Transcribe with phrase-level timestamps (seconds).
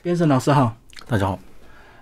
[0.00, 0.72] 边胜老师好，
[1.08, 1.36] 大家好。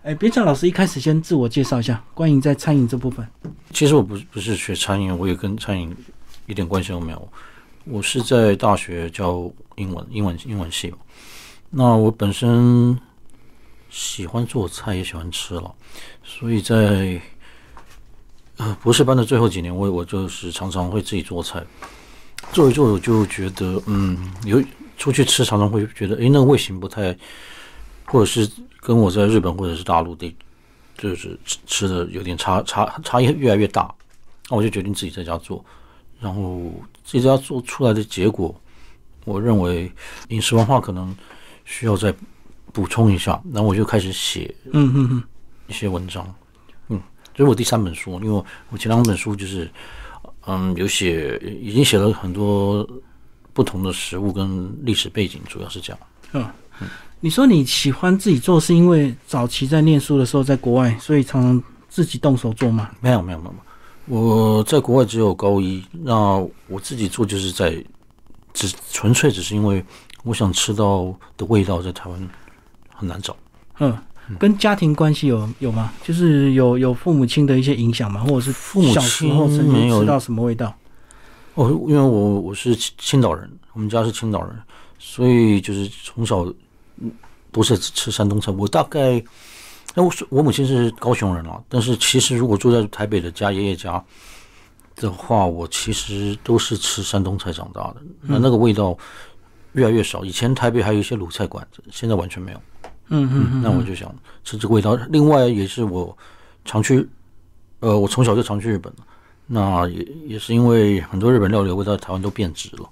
[0.02, 3.26] 哎，边胜老师一开始先自我介绍一下，关于在餐饮这部分。
[3.72, 5.96] 其实我不不是学餐饮，我也跟餐饮
[6.44, 7.28] 一点关系都没有。
[7.86, 10.98] 我是在大学教英文，英文英文系嘛。
[11.70, 12.98] 那我本身
[13.88, 15.74] 喜欢做菜，也喜欢吃了，
[16.22, 17.18] 所以在
[18.58, 21.64] 呃博士班的最后几年，我我就是常常会自己做菜。
[22.52, 24.62] 做一做，我就觉得嗯，有
[24.98, 27.16] 出去吃，常常会觉得哎，那个味型不太。
[28.06, 28.50] 或者是
[28.80, 30.34] 跟我在日本或者是大陆的，
[30.96, 33.92] 就是吃吃的有点差差差异越来越大，
[34.48, 35.64] 那我就决定自己在家做，
[36.20, 36.72] 然后
[37.04, 38.54] 自己在家做出来的结果，
[39.24, 39.90] 我认为
[40.28, 41.14] 饮食文化可能
[41.64, 42.14] 需要再
[42.72, 45.22] 补充一下，然后我就开始写嗯嗯嗯。
[45.68, 46.24] 一些文章，
[46.90, 47.02] 嗯，
[47.34, 49.68] 这是我第三本书，因为我前两本书就是
[50.46, 52.88] 嗯有写已经写了很多
[53.52, 55.98] 不同的食物跟历史背景，主要是这样，
[56.34, 56.88] 嗯。
[57.20, 62.90] 你说你喜欢自己做，是因为早期在念书的时候在国外，所以常常自己动手做吗？
[63.00, 66.36] 没有没有没有，我在国外只有高一，那
[66.68, 67.82] 我自己做就是在
[68.52, 69.82] 只纯粹只是因为
[70.24, 72.28] 我想吃到的味道在台湾
[72.94, 73.34] 很难找。
[73.78, 73.96] 嗯，
[74.38, 75.92] 跟家庭关系有有吗？
[76.04, 78.22] 就是有有父母亲的一些影响吗？
[78.24, 80.72] 或者是父母亲没有吃到什么味道？
[81.54, 84.54] 哦，因为我我是青岛人，我们家是青岛人，
[84.98, 86.46] 所以就是从小。
[87.56, 88.52] 嗯，都是吃山东菜。
[88.52, 89.22] 我大概，
[89.94, 94.04] 那我我母亲是高雄人了，但是其实如果住在台北的家爷爷家
[94.96, 97.96] 的话，我其实都是吃山东菜长大的。
[98.20, 98.96] 那那个味道
[99.72, 100.24] 越来越少。
[100.24, 102.60] 以前台北还有一些鲁菜馆子，现在完全没有。
[103.08, 103.62] 嗯嗯。
[103.62, 104.94] 那我就想吃这个味道。
[105.10, 106.16] 另外也是我
[106.64, 107.08] 常去，
[107.80, 108.92] 呃，我从小就常去日本
[109.46, 112.88] 那也也是因为很多日本料理的味道台湾都变质了，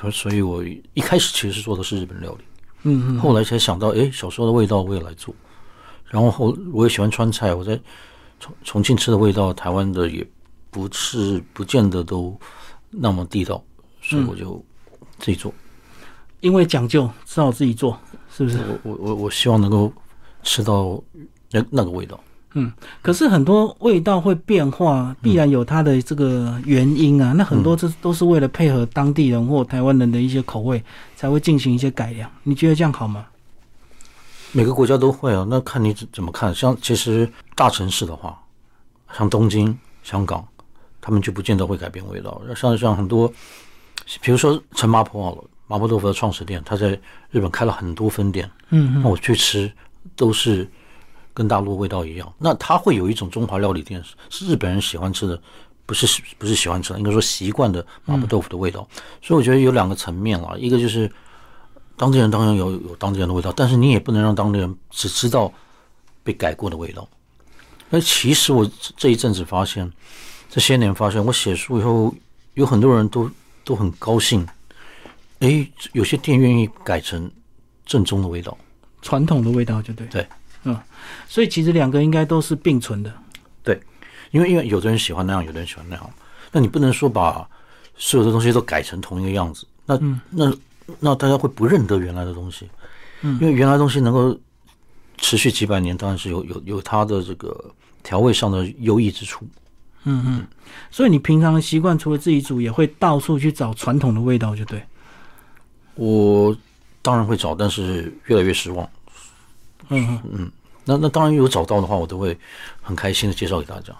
[0.00, 2.44] 所所以我一开始其实是做的是日本料理。
[2.84, 5.34] 嗯，后来才想到，哎，小时候的味道我也来做。
[6.06, 7.78] 然后后我也喜欢川菜，我在
[8.38, 10.24] 重重庆吃的味道，台湾的也
[10.70, 12.38] 不是不见得都
[12.90, 13.62] 那么地道，
[14.00, 14.64] 所以我就
[15.18, 15.52] 自己做。
[16.40, 17.98] 因为讲究，只好自己做，
[18.30, 18.58] 是不是？
[18.82, 19.92] 我我我我希望能够
[20.42, 21.02] 吃到
[21.50, 22.20] 那那个味道。
[22.56, 22.72] 嗯，
[23.02, 27.32] 可是很多味道会变化，必然有它的这个原因啊。
[27.32, 30.82] 那很多这都是为了配合当地人或台湾人的一些口味，
[31.16, 32.30] 才会进行一些改良。
[32.44, 33.26] 你觉得这样好吗？
[34.52, 36.54] 每个国家都会啊，那看你怎怎么看。
[36.54, 38.40] 像其实大城市的话，
[39.12, 40.46] 像东京、香港，
[41.00, 42.40] 他们就不见得会改变味道。
[42.54, 43.26] 像像很多，
[44.20, 46.90] 比如说陈麻婆好了，麻婆豆腐的创始店，他在
[47.32, 48.48] 日本开了很多分店。
[48.70, 49.72] 嗯，那我去吃
[50.14, 50.70] 都是。
[51.34, 55.38] 跟大陆味道一样，那它会有一种中华料理店是日本人喜欢吃的，
[55.84, 58.86] 不是不是喜欢吃的，应该说习惯的麻婆豆腐的味道。
[59.20, 61.10] 所以我觉得有两个层面了，一个就是
[61.96, 65.52] 当地人当然有有当地人的味道，但是你也不能让当地人只知道
[66.22, 67.06] 被改过的味道。
[67.90, 69.90] 那其实我这一阵子发现，
[70.48, 72.14] 这些年发现，我写书以后，
[72.54, 73.28] 有很多人都
[73.64, 74.46] 都很高兴，
[75.40, 77.28] 哎，有些店愿意改成
[77.84, 78.56] 正宗的味道，
[79.02, 80.24] 传统的味道就对对。
[80.64, 80.78] 嗯，
[81.28, 83.12] 所以其实两个应该都是并存的，
[83.62, 83.78] 对，
[84.30, 86.10] 因为因为有的人喜欢那样，有的人喜欢那样，
[86.50, 87.46] 那你不能说把
[87.96, 89.98] 所有的东西都改成同一个样子，那
[90.30, 90.52] 那
[90.98, 92.68] 那大家会不认得原来的东西，
[93.22, 94.38] 嗯，因为原来东西能够
[95.18, 99.46] 持续几百年，当然是有有有它的这个调味上的优异之处，
[100.04, 100.46] 嗯嗯，
[100.90, 104.82] 所以你平常的习惯除了自己煮，也会到处去找传统的味道，就对，
[105.94, 106.56] 我
[107.02, 108.88] 当然会找，但是越来越失望。
[109.88, 110.50] 嗯嗯，
[110.84, 112.36] 那那当然有找到的话，我都会
[112.82, 113.94] 很开心的介绍给大家，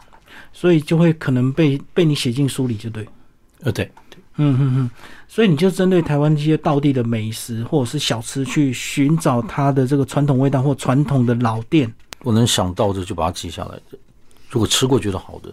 [0.52, 3.06] 所以就会可能被被你写进书里，就对。
[3.62, 4.90] 呃，对对，嗯嗯嗯，
[5.26, 11.90] 所以你就针对台湾这些道地的美食或者是小吃，去寻找它的这个传统味道或传统的老店。
[12.22, 13.78] 我能想到的就把它记下来，
[14.50, 15.50] 如果吃过觉得好的，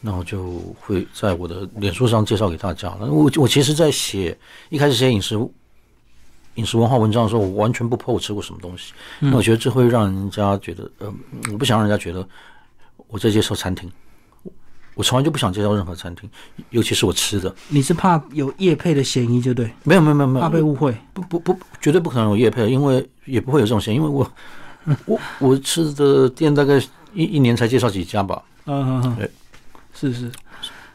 [0.00, 3.06] 那我就会在我的脸书上介绍给大家了。
[3.12, 4.34] 我我其实，在写
[4.70, 5.36] 一开始写饮食。
[6.56, 11.12] 饮食文化文章的时候，我完全不怕我吃过什么东西，因为我觉得这会让人家觉得，呃，
[11.50, 12.26] 我不想让人家觉得
[13.08, 13.90] 我在介绍餐厅，
[14.94, 16.28] 我从来就不想介绍任何餐厅，
[16.70, 17.54] 尤其是我吃的。
[17.68, 19.72] 你是怕有叶配的嫌疑，就对？
[19.84, 20.94] 没有没有没有没有，怕被误会？
[21.14, 24.30] 不不不，绝对不可能有叶配，因为也不会有这种嫌疑，因为我
[25.06, 26.78] 我我吃的店大概
[27.14, 28.42] 一一年才介绍几家吧。
[28.66, 29.30] 嗯嗯嗯，
[29.94, 30.30] 是是，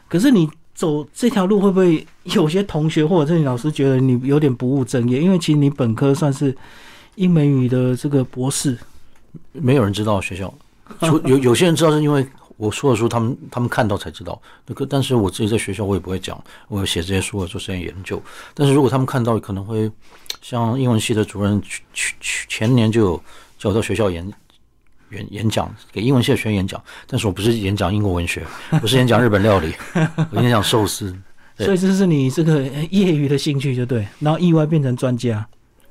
[0.08, 0.48] 可是你。
[0.78, 5.20] 走这条路会不会有些同学或者是老师觉得你有点不务正业？
[5.20, 6.56] 因为其实你本科算是
[7.16, 8.78] 英美语的这个博士，
[9.50, 10.54] 没有人知道学校，
[11.24, 12.24] 有有些人知道是因为
[12.56, 14.40] 我说的书，他们他们看到才知道。
[14.66, 18.22] 那个，但是我自己在学校我也不会讲，我写这些书我做这些研究。
[18.54, 19.90] 但是如果他们看到，可能会
[20.40, 23.22] 像英文系的主任去去去前年就有
[23.58, 24.32] 叫我到学校演
[25.10, 28.44] 演演讲，给英文系的学生演讲，但是我不是演讲英国文学，
[28.82, 29.72] 我是演讲日本料理，
[30.30, 31.14] 我演讲寿司。
[31.56, 35.44] 所以这是你这个呃业余的兴趣，就对，然后意外变成专家。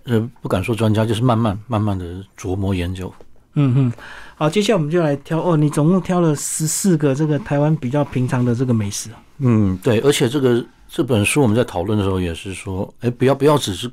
[0.05, 3.13] 呃，不敢说专家，就是慢慢慢慢的琢磨研究。
[3.55, 3.93] 嗯嗯，
[4.35, 9.09] 好，接下来我们就来挑哦，你总共挑了十四个这个台湾比较平常的这个美食。
[9.39, 13.91] 嗯，对，而且这个这本书我们在讨论的时候也是说，哎，不要不要只是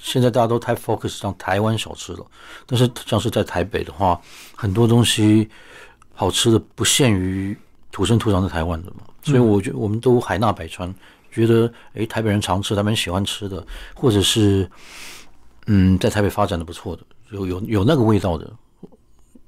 [0.00, 2.24] 现在大家都太 focus 上台湾小吃了，
[2.66, 4.20] 但是像是在台北的话，
[4.56, 5.48] 很多东西
[6.14, 7.56] 好吃的不限于
[7.90, 10.94] 土生土长的台湾的嘛，所以我觉得我们都海纳百川，
[11.30, 14.70] 觉得哎，台北人常吃，他们喜欢吃的，或者是
[15.66, 18.50] 嗯，在台北发展的不错的，有有有那个味道的，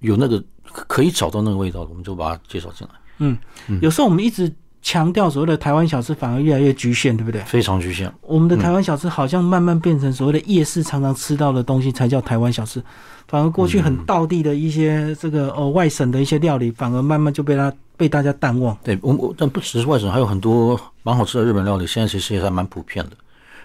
[0.00, 3.38] 有那个可可以找到那个味道的，我们就把它介绍进来，嗯，
[3.81, 7.43] 有时候我们一直强调所谓的台湾小吃，反而越来越局限，对不对？
[7.43, 8.12] 非常局限。
[8.23, 12.82] 我们的台湾小吃好像慢慢变成所谓的夜市常常吃到的东西才叫台湾小吃，
[13.29, 18.77] 反而过去很道地的一些这个呃外省的一些料理，反而慢慢就被它被大家淡忘。
[18.82, 23.12] 对，我我但不只是外省，还有很多蛮好吃的日本料理，现在其实也还蛮普遍的。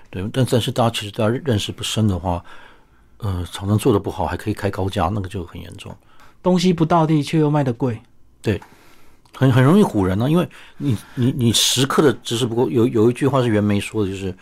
[0.09, 2.43] 对，但但是大家其实大家认识不深的话，
[3.19, 5.95] 呃，常常做的不好，还可以开高价，那个就很严重，
[6.43, 7.99] 东西不道地却又卖的贵，
[9.35, 10.47] 很很容易唬人呢、因为
[10.77, 14.33] 你你你时刻的知识不够，有有一句话是袁枚说的，就是，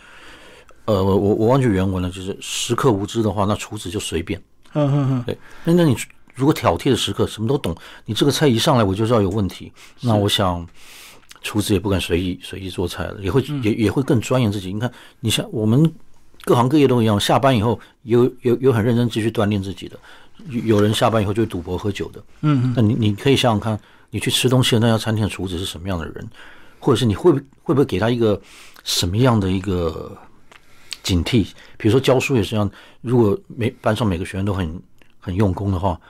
[0.84, 4.40] 呃，我我我忘记原文了，就是时刻无知的话，那厨子就随便。
[4.72, 5.96] 嗯哼哼，对，那那你
[6.34, 7.74] 如果挑剔的时刻什么都懂，
[8.06, 10.66] 你这个菜一上来我就知道有问题，那我想
[11.42, 14.72] 厨子也不敢随意随意做菜了，也会、也也会更钻研自己。
[14.72, 14.90] 你看，
[15.20, 15.92] 你像我们
[16.44, 19.96] 各行各业都一样，下班以后有有有很认真继续锻炼自己的，
[20.48, 22.22] 有有人下班以后就赌博喝酒的。
[22.40, 23.78] 嗯嗯，那你你可以想想看，
[24.14, 26.24] 你去吃东西的那家餐厅的厨子是什么样的人，
[26.78, 28.40] 或者是你会不会不会给他一个
[28.84, 30.16] 什么样的一个
[31.02, 31.48] 警惕？
[31.76, 32.70] 比如说教书也是这样，
[33.00, 34.80] 如果每班上每个学员都很
[35.18, 36.00] 很用功的话，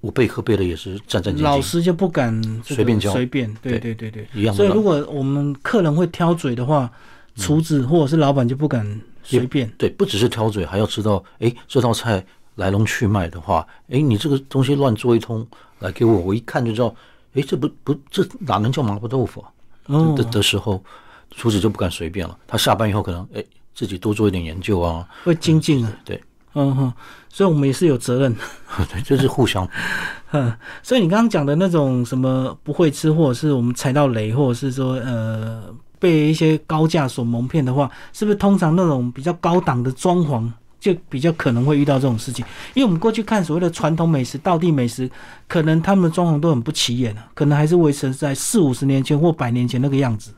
[0.00, 4.24] 我备课备的也是战战兢兢，老师就不敢随便教随便，对对对对。
[4.34, 4.54] 一样。
[4.54, 6.88] 所以如果我们客人会挑嘴的话，
[7.34, 8.86] 厨子或者是老板就不敢
[9.24, 9.68] 随便。
[9.76, 12.24] 对，不只是挑嘴，还要知道，哎，这道菜
[12.54, 15.44] 来龙去脉的话，哎，你这个东西乱做一通
[15.80, 16.94] 来给我，我一看就知道，
[17.34, 19.48] 哎，这不不这哪能叫麻婆豆腐啊？
[19.86, 20.82] 哦的的时候，
[21.30, 22.38] 厨子就不敢随便了。
[22.46, 23.44] 他下班以后可能哎
[23.74, 26.22] 自己多做一点研究啊，会精进啊，对
[26.54, 26.92] 嗯哼，
[27.30, 28.36] 所以我们也是有责任。
[28.92, 29.66] 对，就是互相。
[30.32, 35.64] 嗯，所以你刚刚讲的那种什么不会吃，或者是我们踩到雷，或者是说呃
[35.98, 40.50] 被一些高价所蒙骗的话，是不是通常那种比较高档的装潢
[40.82, 42.44] 就比较可能会遇到这种事情？
[42.74, 45.08] 因为我们过去看所谓的传统美食、道地美食，
[45.46, 50.34] 可能他们的装潢都很不起眼啊，可能还是维持在四五十年前或百年前那个样子，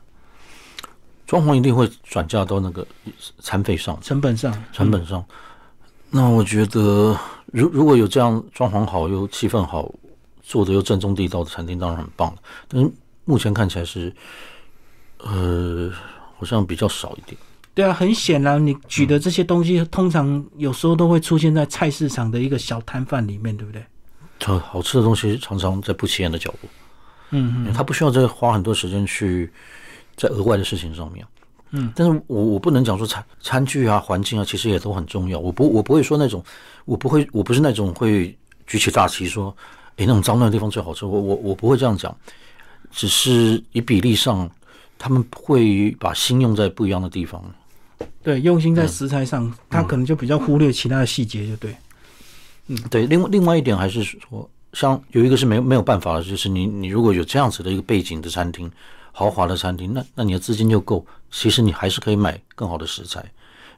[1.25, 2.85] 装潢一定会转嫁到那个
[3.39, 5.25] 餐费上、成本上成本上。
[6.11, 9.91] 那我觉得，如如果有这样装潢好又气氛好、
[10.43, 12.37] 做的又正宗地道的餐厅，当然很棒了。
[12.67, 12.91] 但是
[13.23, 14.13] 目前看起来是，
[15.23, 15.91] 呃，
[16.37, 17.35] 好像比较少一点。
[17.75, 23.85] 对啊，很显然，你举的这些东西，通常有时候都会出现在菜市场的一个小摊贩里面，对不对？
[24.43, 26.69] 好好吃的东西常常在不起眼的角落，
[27.31, 29.51] 嗯嗯他不需要再花很多时间去
[30.15, 31.25] 在额外的事情上面。
[31.71, 35.37] 嗯，但是我我不能讲说餐餐具啊、环境啊，其实也都很重要。
[35.37, 36.41] 我不我不会说那种，
[36.85, 38.33] 我不会我不是那种会
[38.65, 39.53] 举起大旗说，
[39.97, 41.05] 诶，那种脏乱的地方最好吃。
[41.05, 42.15] 我我我不会这样讲，
[42.91, 44.49] 只是以比例上，
[44.97, 47.43] 他们会把心用在不一样的地方。
[48.23, 51.75] 对，用心在食材上，他可能就比较忽略其他的细节，就对。
[52.67, 58.71] 嗯对，另外另外一点还是说，像有一个是没有没有办法的，就是你你如果有这样子的一个背景的餐厅，
[59.11, 63.23] 豪华的餐厅，那那你的资金就够，其实你还是可以买更好的食材。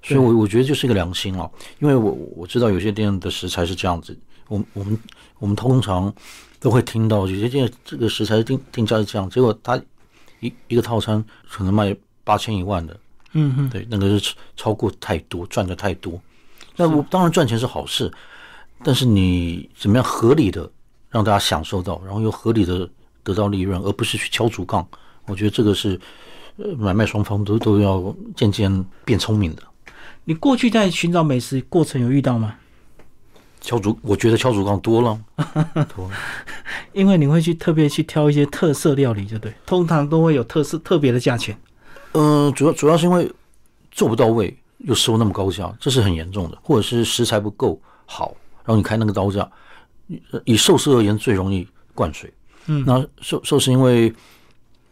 [0.03, 4.17] 所以我，我觉得就是一个良心哦，因为我我知道有些店的食材是这样子，
[4.47, 4.97] 我我们
[5.39, 6.13] 我们通常
[6.59, 9.75] 都会听到有些店这个食材定定价是这样，结果他
[10.39, 11.93] 一一个套餐可能卖
[12.23, 12.97] 八千一万的，
[13.33, 16.19] 嗯哼，对，那个是超超过太多，赚的太多。
[16.75, 18.11] 那我当然赚钱是好事，
[18.83, 20.69] 但是你怎么样合理的
[21.09, 22.87] 让大家享受到，然后又合理的
[23.23, 24.87] 得到利润，而不是去敲竹杠，
[25.25, 25.99] 我觉得这个是
[26.57, 29.63] 呃买卖双方都都要渐渐变聪明的。
[30.23, 32.55] 你过去在寻找美食过程有遇到吗？
[33.59, 35.19] 敲竹，我觉得敲竹杠多了，
[35.95, 36.15] 多了。
[36.93, 41.57] 因为你会去特别去挑一些特色料理，就对，通常都会有特色特别的价钱。
[42.17, 43.31] 呃，主要主要是因为
[43.91, 49.47] 做不到位，又收那么高价，这是很严重的，或者是食材不够好，然后你开那个刀价，
[50.07, 52.33] 以以寿司而言最容易灌水。
[52.65, 54.13] 嗯那寿寿司因为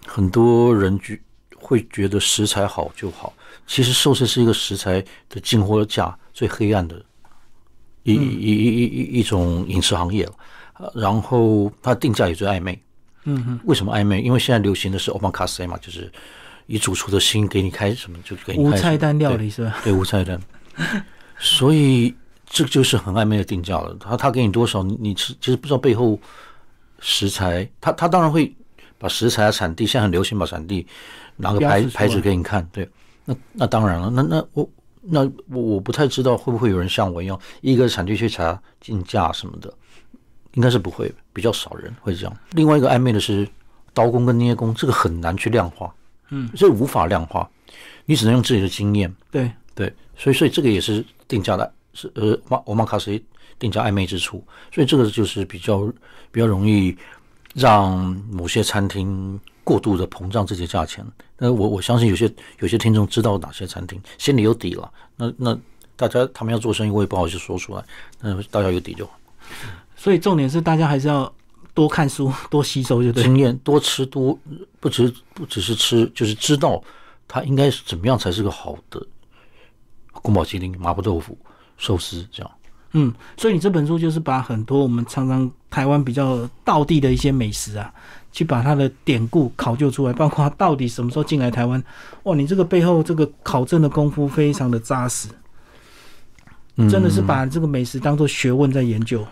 [0.06, 1.20] 很多人觉
[1.58, 3.34] 会觉得食材好就好，
[3.66, 7.04] 其实寿司是一个食材的进货价最黑暗的
[8.04, 10.34] 一一一一一一种饮食行业了。
[10.78, 12.80] 呃然后它定价也最暧昧。
[13.24, 14.22] 嗯哼，为什么暧昧？
[14.22, 16.12] 因为现在流行的是 omakase 嘛，就是
[16.68, 19.78] 以主厨的心给你开什么就给你无菜单料理是吧？
[19.84, 20.40] 对无菜单，
[21.40, 22.14] 所以
[22.46, 23.96] 这个就是很暧昧的定价了。
[24.00, 26.20] 他他给你多少，你你其其实不知道背后
[27.00, 28.54] 食材，他他当然会
[28.98, 30.86] 把食材啊产地，现在很流行把产地
[31.36, 32.90] 拿个牌牌子给你看，对，
[33.26, 34.70] 那那当然了，那那我
[35.02, 39.72] 那我我不太知道会不会有人像我一样，一个产地去查进价什么的，
[40.54, 42.38] 应该是不会，比较少人会这样。
[42.52, 43.48] 另外一个暧昧的是
[43.94, 45.94] 刀工跟捏工，这个很难去量化，
[46.30, 47.50] 嗯，所以无法量化，
[48.06, 49.14] 你只能用自己的经验。
[49.32, 53.22] 对，对，所以所以这个也是定价的，是呃，马我马卡斯
[53.58, 55.92] 定价暧昧之处，所以这个就是比较
[56.32, 56.96] 比较容易
[57.54, 57.98] 让
[58.30, 61.06] 某些餐厅过度的膨胀自己的价钱。
[61.38, 64.92] 那我我相信有些有些听众知道哪些餐厅，心里有底了。
[65.16, 65.58] 那那
[65.96, 67.84] 大家他们要做生意，我也不好意思说出来，
[68.20, 69.18] 那大家有底就好。
[69.96, 71.34] 所以重点是大家还是要
[71.76, 73.22] 多看书， 多吸收，就对。
[73.24, 74.36] 经验多吃多，
[74.80, 76.82] 不只不只是吃，就是知道
[77.28, 79.06] 它应该是怎么样才是个好的
[80.14, 81.38] 宫保鸡丁、麻婆豆腐、
[81.78, 82.52] 寿司这样。
[82.94, 87.94] 嗯，所以你这本书就是把很多我们常常台湾比较道地的一些美食啊，
[88.32, 91.84] 去把它的典故考究出来，包括它到底什么时候进来台湾。
[92.24, 95.28] 哇，你这个背后这个考证的功夫非常的扎实，
[96.78, 99.28] 嗯真的是把这个美食当做学问在研究。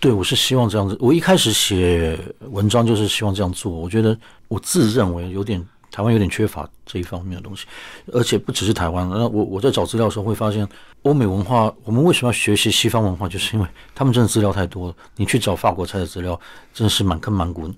[0.00, 0.96] 对，我是希望这样子。
[1.00, 2.16] 我一开始写
[2.50, 3.72] 文章就是希望这样做。
[3.72, 7.66] 我觉得我自认为有点台湾有点缺乏这一方面的东西，
[8.12, 9.08] 而且不只是台湾。
[9.08, 10.66] 那我我在找资料的时候会发现，
[11.02, 14.94] 欧美文化我们为什么要学习西方文化，就是因为他们真的资料太多了。
[15.16, 16.40] 你去找法国菜的资料，
[16.72, 17.68] 真的是满坑满谷，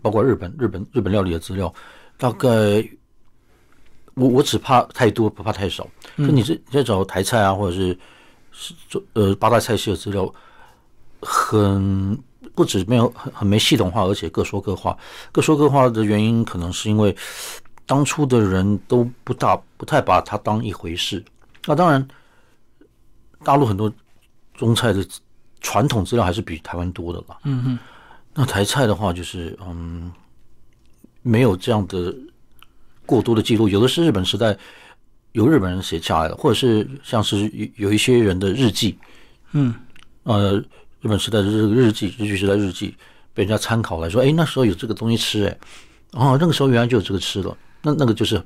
[0.00, 1.70] 包括日本日本日本料理的资料，
[2.16, 2.48] 大概
[4.14, 5.86] 我我只怕太多，不怕太少。
[6.16, 7.98] 可你是你在找台菜啊，或者是
[8.52, 10.32] 是做呃八大菜系的资料。
[11.20, 12.16] 很
[12.54, 14.96] 不止没有很很没系统化，而且各说各话。
[15.32, 17.16] 各说各话的原因，可能是因为
[17.86, 21.24] 当初的人都不大不太把它当一回事。
[21.66, 22.06] 那当然，
[23.44, 23.92] 大陆很多
[24.54, 25.06] 中菜的
[25.60, 27.38] 传统资料还是比台湾多的啦。
[27.44, 27.78] 嗯嗯，
[28.34, 30.12] 那台菜的话，就是嗯，
[31.22, 32.14] 没有这样的
[33.06, 34.56] 过多的记录，有的是日本时代
[35.32, 38.98] 由日本人写下来的，或者是像是有有一些人的日记，
[39.52, 39.74] 嗯，
[40.24, 40.62] 呃。
[41.00, 42.94] 日本时代的日日记，日据时代日记
[43.32, 45.58] 被人家参考来说，哎，那时候有这个东西吃，哎，
[46.12, 47.56] 哦，那个时候原来就有这个吃了。
[47.82, 48.42] 那那个就是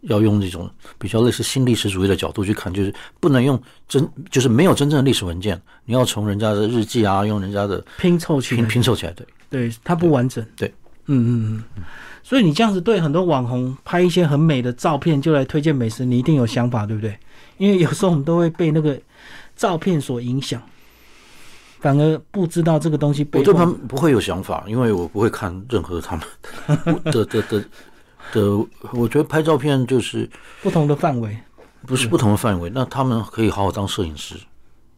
[0.00, 0.68] 要用这种
[0.98, 10.44] 比较类似新历史主义的角度去看，就是不能用真，就是没有真正的历史文件，你要从人家的日记啊，用人家的拼凑起拼来，拼凑起来，对，对，它不完整。
[10.56, 10.66] 对，
[11.06, 11.84] 嗯嗯嗯。
[12.24, 17.16] 所以你这样子对很多网红拍一些很美的照片，就来推荐美食，你一定有想法，对不对？
[17.58, 18.98] 因为有时候我们都会被那个
[19.54, 20.60] 照片所影响。
[21.82, 23.40] 反而不知道这个东西背后。
[23.40, 26.24] 我对他们不会有想法，因为我不会看任何他们
[27.04, 27.64] 的 的的
[28.32, 28.66] 的。
[28.92, 30.26] 我觉得拍照片就是
[30.62, 31.36] 不同的范围，
[31.86, 32.70] 不是不同的范围。
[32.70, 34.36] 那他们可以好好当摄影师。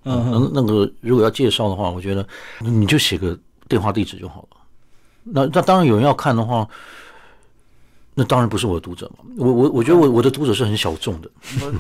[0.05, 2.25] 嗯，那那个如果要介绍的话，我觉得
[2.61, 3.37] 你就写个
[3.67, 4.57] 电话地址就好了。
[5.25, 6.69] 那那当然有人要看的话。
[8.15, 11.29] 那当然不是我的读者嘛，我我我觉得我我的读者是很小众的，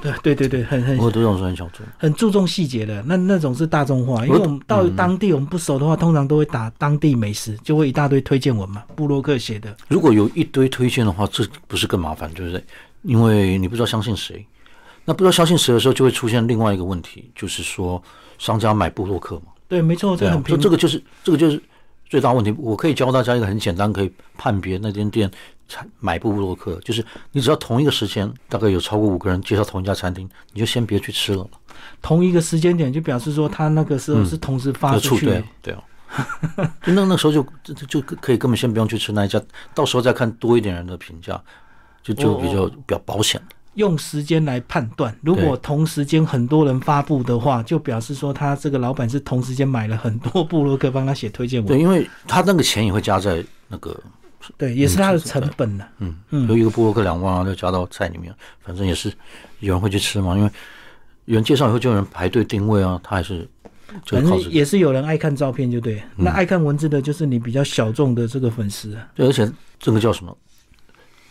[0.02, 9.76] 对 对对对，很很我的读者是很小众，很注重细节的，那那种是大众化，因为我们到当地我们不熟的话，通常都会打当地美食，就会一大堆推荐文嘛，布洛克写的。
[9.86, 12.64] 如果有一堆推荐的话，这不是更麻烦，对不对？
[13.02, 14.44] 因为你不知道相信谁，
[15.04, 18.02] 那不知道相信谁的时候，就会出现另外一个问题，就是说
[18.38, 21.62] 商家买布洛克嘛，对，没错，这很，平这个就是这个就是
[22.08, 22.52] 最大问题。
[22.58, 25.30] 我可以教大家一个很简单可以判别那间店
[25.68, 31.46] 才买布洛克，就是你只要同一个时间，大概有超过五个人介绍同一家餐厅，你就先别去吃了，
[32.02, 35.72] 同一个时间点，就表示说他那个时候是同时发出去的对。
[35.72, 35.82] 对啊。
[36.84, 39.42] 就那那时候就就就可以根本先不用去吃那一家，
[39.74, 41.42] 到时候再看多一点人的评价，
[42.04, 43.40] 就就比较比较保险。
[43.74, 54.00] 用时间来判断，如果同时间很多人发布的话，就表示说他这个老板是同时间买了很多布洛克帮他写推荐文，对，因为他那个钱也会加在那个
[54.56, 55.84] 对，也是它的成本呢。
[55.98, 59.12] 嗯嗯有一个布洛克两万啊，就加到菜里面，反正也是
[59.60, 60.50] 有人会去吃嘛，因为
[61.24, 63.48] 有人介绍以后就有人排队定位啊，他还是
[64.06, 64.38] 反正。
[64.50, 66.02] 也是有人爱看照片，就对。
[66.16, 69.08] 那爱看文字的，就是你比较小众的这个粉丝啊。
[69.14, 70.36] 对，而且这个叫什么？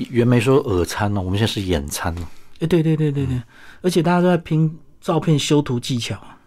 [0.10, 2.22] 原没说耳餐呢、我们现在是眼餐了、
[2.60, 3.42] 哎，对对对对对，
[3.82, 6.40] 而且大家都在拼照片修图技巧啊。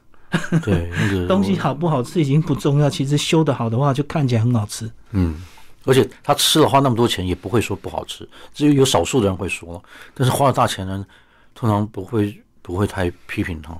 [0.64, 4.90] 对，那个 东西好不好吃已经不重要，其实修的好的话，就看起来很好吃。
[5.12, 5.40] 嗯，
[5.86, 11.06] 而且他吃了花那么多钱，也不会说不好吃，只有有少数的人会说，但是花了大钱的人
[11.54, 13.74] 通常不会不会太批评他。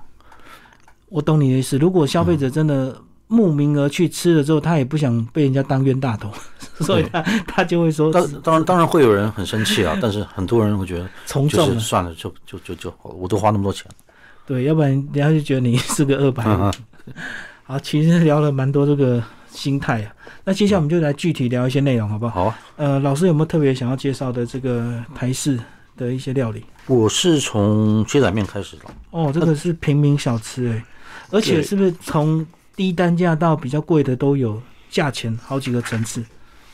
[1.09, 1.77] 我懂你的意思。
[1.77, 2.97] 如果消费者真的
[3.29, 6.31] 慕名而去吃了之后，他也不想被人家当冤大头，
[6.85, 11.79] 所以他他就会说当当然当然会有人很生气啊， 但是很多人会觉得就是从众。
[11.79, 13.85] 算了，就就就就好了，我都花那么多钱。
[14.47, 16.71] 对，要不然人家就觉得你是个二百五。
[17.65, 19.23] 好，其实聊了蛮多这个
[19.57, 20.15] 心态啊。
[20.45, 22.45] 那接下来我们就来具体聊一些内容，好不好？
[22.45, 25.59] 好啊，呃，老师有没有特别想要介绍的这个台式
[25.97, 26.63] 的一些料理？
[26.87, 30.85] 我是从切仔面开始的，哦，这个是平民小吃诶，
[31.31, 32.47] 而且是不是从
[32.77, 36.23] 低单价到比较贵的都有价钱好几个层次？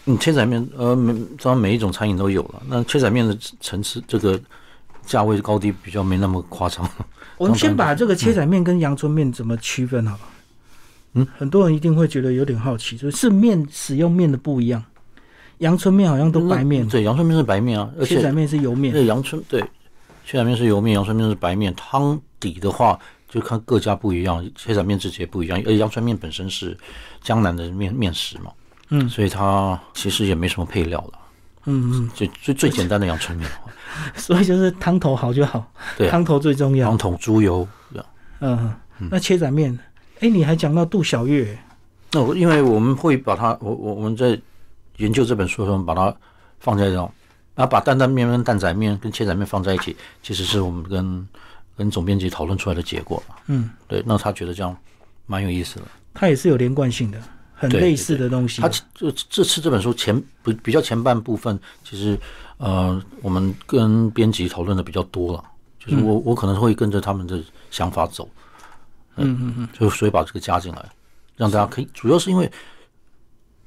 [0.04, 4.38] 嗯，切仔面呃每当然每一种餐饮都有了，那切仔面的层次这个
[5.06, 6.86] 价位高低比较没那么夸张。
[7.38, 10.24] 我们先把这个切仔面跟阳春面怎么区分，好吧？
[11.14, 14.82] 嗯，很多人一定会觉得有点好奇，就是是面使用面的不一样，
[15.58, 18.92] 阳春面好像都白面，对，阳春面是白面啊，而且切仔面是油面。
[18.92, 19.60] 对阳春对
[20.24, 21.74] 切仔面是油面，阳春面是白面。
[21.74, 26.76] 汤底的话就看各家不一样，切仔面自己也不一样，而阳春面本身是
[27.22, 28.50] 江南的面面食嘛，
[28.88, 29.08] 嗯。
[29.08, 31.18] 所以它其实也没什么配料了，
[31.66, 33.48] 嗯嗯，最最最简单的阳春面，
[34.16, 36.08] 所以就是汤头好就好，对。
[36.08, 36.88] 啊汤头最重要。
[36.88, 36.96] 汤。
[36.96, 37.68] 头猪油。
[38.44, 39.78] 嗯嗯，那切仔面，
[40.22, 41.58] 哎，你还讲到杜小月，
[42.12, 44.40] 那我因为我们会把它，我我我们在
[44.98, 46.14] 研究这本书的时候，把它
[46.60, 47.10] 放在这种，
[47.56, 51.28] 然后把担担面跟蛋仔面跟切仔面放在一起，其实是我们跟
[51.76, 53.34] 跟总编辑讨论出来的结果嘛。
[53.48, 54.76] 嗯，对，那他觉得这样
[55.26, 55.82] 蛮有意思的。
[56.14, 57.20] 它也是有连贯性的，
[57.52, 58.68] 很类似的东西他。
[58.94, 62.16] 这这次这本书前不比较前半部分，其实
[62.58, 65.44] 呃，我们跟编辑讨论的比较多了，
[65.80, 68.28] 就是我、我可能会跟着他们的想法走，
[69.16, 70.88] 嗯嗯嗯，就所以把这个加进来，
[71.36, 72.50] 让大家可以，主要是因为，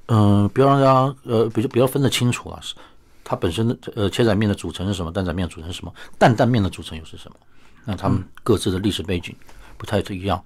[0.07, 2.75] 嗯、不要让大家呃比较比较分得清楚啊，是
[3.23, 7.37] 它本身的呃切仔面的组成是什么，蛋仔面的组成是什么，担担面的组成又是什么？
[7.83, 9.35] 那他们各自的历史背景
[9.77, 10.41] 不太一样，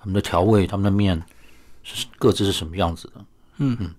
[0.00, 1.20] 他们的调味、他们的面
[1.82, 3.24] 是各自是什么样子的？
[3.62, 3.90] 嗯嗯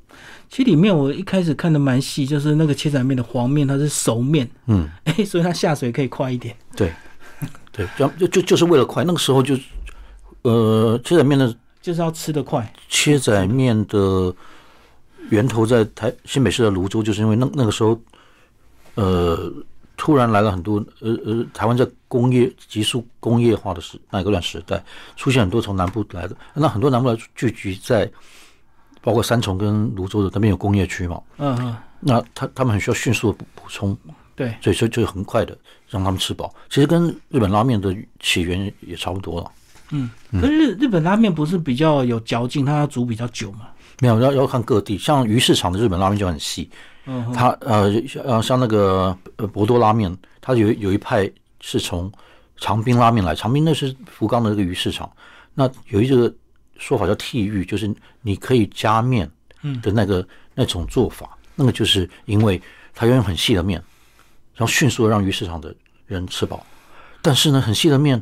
[0.50, 6.54] 其实里面我一开始看的蛮细，就是那个切仔面的黄面它是熟面，嗯，哎， 所以它下水可以快一点。
[6.76, 6.92] 对，
[7.72, 9.04] 对，这样就就就是为了快。
[9.06, 9.56] 那个时候就，
[10.44, 14.34] 呃，切仔面的就是要吃得快，切仔面的
[15.30, 18.00] 源头在台新北市的泸州，就是因为那那个时候，
[18.96, 19.52] 呃，
[19.96, 24.84] 突然来了很多，呃呃，台湾在工业急速工业化的时那一个段时代，
[25.16, 28.10] 出现很多从南部来的，那很多南部来聚集在，
[29.02, 33.96] 包括三重跟泸州的那边有工业区嘛，嗯嗯，那他他们很需要迅速的补补充，
[34.36, 36.54] 对，所以所以就很快的让他们吃饱。
[36.70, 39.52] 其实跟日本拉面的起源也差不多了。
[40.32, 43.68] 可是日日本拉面不是比较有嚼劲，它要煮比较久嘛？
[44.00, 46.70] 没有要要看各地，像鱼市场的日本拉面就很细，
[47.06, 52.12] 嗯哼，它呃像像那个呃博多拉面，它有有一派是从
[52.58, 55.12] 长滨拉面来，长滨那是福冈的那个鱼市场，
[55.54, 56.34] 那有一个
[56.78, 59.30] 说法叫剃玉，就是你可以加面
[59.84, 62.60] 的那个、那种做法，那个就是因为
[62.96, 63.80] 它要用很细的面，
[64.56, 65.76] 然后迅速的让鱼市场的
[66.08, 66.66] 人吃饱，
[67.22, 68.20] 但是呢，很细的面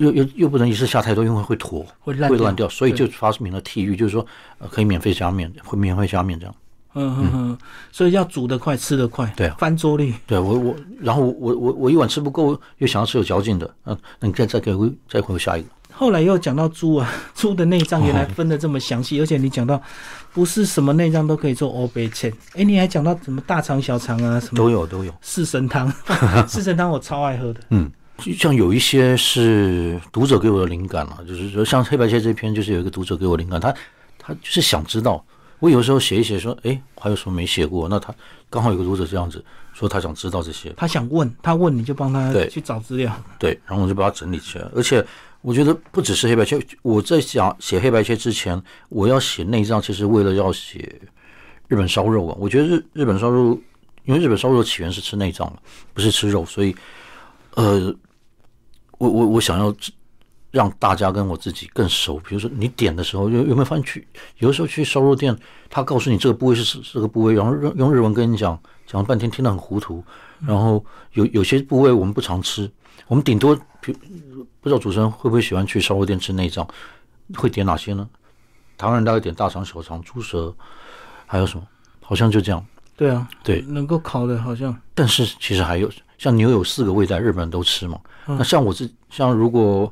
[0.00, 1.86] 又又又不能一次下太多，因为会坨。
[2.00, 4.26] 会烂会乱掉，所以就发明了替玉，就是说
[4.58, 6.54] 呃可以免费加面，会免费加面这样。
[6.94, 7.58] 嗯嗯嗯，
[7.92, 10.12] 所以要煮得快，吃得快，对啊翻桌率。
[10.26, 15.68] 对我我，然后我我我一碗吃不够，又想要吃有嚼劲的，嗯、那你再再给我再回下一个。
[15.92, 19.80] 后来又讲到猪啊， 猪的内脏原来分的这么详细，而且你讲到
[20.32, 25.92] 不是什么内脏都可以做欧贝芡，哎，你还讲到什么大肠、小肠啊，什么都有都有，四神汤，
[26.48, 27.60] 四神汤我超爱喝的。
[27.70, 27.88] 嗯，
[28.20, 33.74] 就像有一些是读者给我的灵感了、就是说像黑白切这篇，就是有一个读者给我灵感，他
[34.18, 35.24] 他就是想知道，
[35.58, 37.88] 我有时候写一写说，哎，还有什么没写过？
[37.88, 38.14] 那他
[38.48, 43.12] 刚好有个读者这样子说，他想知道这些，他想问，他问你就帮他对去找资料。
[43.38, 44.66] 对，然后我就把它整理起来。
[44.74, 45.04] 而且
[45.42, 51.00] 我觉得不只是黑白切，我在想写黑白切之前，我要写内脏，其实为了要写
[51.68, 52.36] 日本烧肉啊。
[52.38, 53.58] 我觉得日日本烧肉，
[54.04, 55.58] 因为日本烧肉的起源是吃内脏嘛，
[55.94, 56.74] 不是吃肉，所以
[57.54, 57.94] 呃，
[59.00, 59.74] 我我我想要
[60.50, 62.18] 让大家跟我自己更熟。
[62.18, 64.06] 比如说你点的时候，有有没有发现去
[64.38, 65.34] 有的时候去烧肉店，
[65.70, 70.04] 他告诉你这个部位是是这个部位，然后用用日文跟你讲，讲了半天听得很糊涂。
[70.46, 70.84] 然后
[71.14, 72.70] 有有些部位我们不常吃，
[73.06, 73.90] 我们顶多比
[74.60, 76.66] 不知道主持人会不会喜欢去烧肉店吃内脏，
[77.36, 78.06] 会点哪些呢？
[78.76, 80.54] 台湾人大概点大肠、小肠、猪舌，
[81.26, 81.66] 还有什么？
[82.02, 82.62] 好像就这样。
[82.96, 87.98] 对啊，对，能够烤的好像但是其实还有像牛有四个味带，日本人都吃嘛。
[88.26, 89.90] 那像我这像如果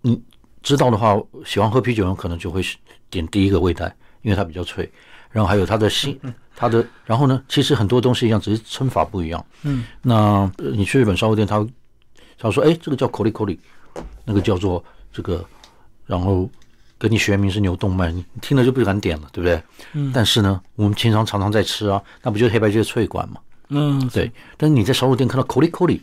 [0.00, 0.18] 你
[0.62, 2.62] 知道的话，喜欢喝啤酒的人可能就会
[3.10, 4.90] 点第一个味带，因为它比较脆。
[5.30, 6.18] 然后还有它的心，
[6.56, 9.44] 它的然后呢，其实很多东西一样，只是称法不一样。
[9.64, 11.68] 嗯，那呃你去日本烧肉店，他会
[12.38, 13.60] 他说，哎，这个叫口里口里，
[14.24, 15.44] 那个叫做这个
[16.06, 16.48] 然后
[16.96, 19.62] 跟你学名是牛动脉，你听了就不敢点了，对不对？
[19.92, 23.38] 嗯但是呢，我们平常常常在吃啊，那不就是黑白切脆管嘛？
[23.68, 24.30] 嗯，对。
[24.56, 26.02] 但是你在烧肉店看到口里口里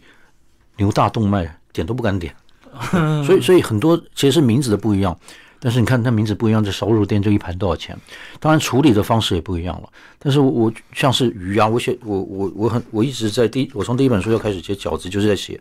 [0.77, 2.35] 牛大动脉，点都不敢点。
[3.25, 5.15] 所以，所以很多其实是名字的不一样，
[5.59, 7.95] 但是你看它名字不一样，这烧肉店这一盘多少钱？
[8.39, 9.89] 当然处理的方式也不一样了。
[10.17, 15.59] 但是我我像是鱼啊，我写我我我很我一直在第我从第一本书就开始写饺子，就是在写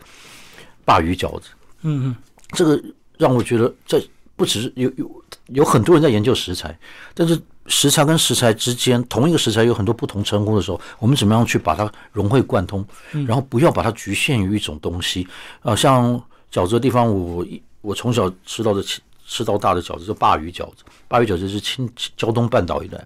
[0.86, 1.48] 鲅鱼饺子。
[1.82, 2.16] 嗯嗯
[2.52, 2.82] 这个
[3.18, 4.02] 让我觉得在
[4.34, 6.76] 不只是有有有很多人在研究食材，
[7.12, 15.26] 但是食材跟食材之间，同一个食材有很多不同称呼的时候，我们怎么样去把它融会贯通，然后不要把它局限于一种东西
[15.62, 16.20] 啊、像
[16.52, 17.46] 饺子的地方，我
[17.80, 23.02] 我从小吃到的吃吃到大的饺子叫鲅鱼饺子，鲅鱼饺子是青胶东半岛一带，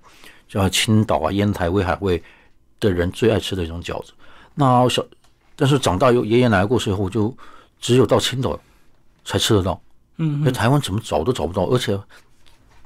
[0.49, 2.23] 叫青岛啊、烟台、威海卫
[2.81, 4.12] 的人最爱吃的一种饺子。
[4.55, 5.05] 那我小，
[5.55, 7.35] 但是长大有爷爷奶奶过世以后，我就
[7.79, 8.59] 只有到青岛
[9.25, 9.79] 才吃得到。
[10.16, 11.99] 嗯在台湾怎么找都找不到，而且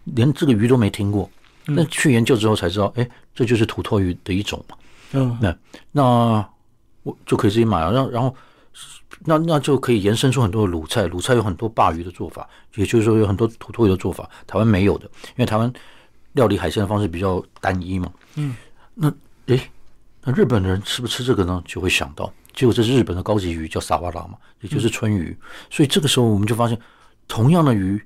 [0.04, 1.30] 连这个鱼都没听过。
[1.66, 4.76] 那去研究之后才知道，哎，这就是土托鱼的一种嘛。
[5.12, 5.56] 嗯那
[5.92, 6.48] 那
[7.02, 8.34] 我就可以自己买了，然后然后
[9.24, 15.72] 那那就可以延伸出很多的鲁菜，鲁菜有很多鲅鱼的做法，也就是说有很多土托鱼的做法，台湾没有的，因为台湾
[16.32, 18.12] 料理海鲜的方式比较单一嘛。
[18.36, 18.54] 嗯，
[18.94, 19.12] 那
[19.46, 19.60] 诶，
[20.22, 21.62] 那日本人吃不吃这个呢？
[21.66, 25.36] 就会想到，结果这是日本的高级鱼叫萨瓦拉嘛，也就是春鱼，
[25.70, 26.78] 所以这个时候我们就发现，
[27.26, 28.00] 同样的鱼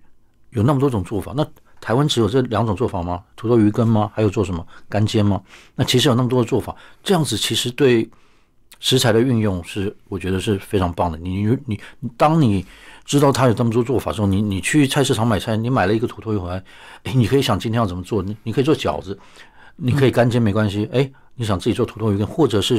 [0.50, 1.46] 有那么多种做法，那
[1.84, 3.22] 台湾只有这两种做法吗？
[3.36, 4.10] 土豆鱼羹吗？
[4.14, 5.38] 还有做什么干煎吗？
[5.74, 8.08] 那其实有那么多的做法，这样子其实对
[8.80, 11.18] 食材的运用是我觉得是非常棒的。
[11.18, 11.80] 你你你，
[12.16, 12.64] 当你
[13.04, 16.64] 知道它有这么多做法之后，你你去菜市场买菜，你买了一个土豆鱼回来，
[17.02, 19.18] 哎，你可以想今天要怎么做，你你可以做饺子，
[19.76, 22.76] 你可以干煎没关系，哎，你想自己做土豆鱼羹，或者是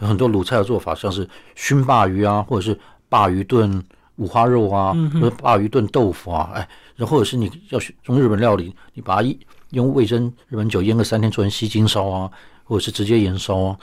[0.00, 2.76] 有很多卤菜的做法，像是熏鲅鱼啊，或者是
[3.08, 3.80] 鲅鱼炖
[4.18, 9.36] 五花肉啊，或者鲅鱼炖豆腐啊，哎，然后或者是你要学从日本料理，你把它一
[9.70, 12.30] 用味增日本酒腌个三天做成西京烧啊，
[12.64, 13.78] 或者是直接盐烧啊，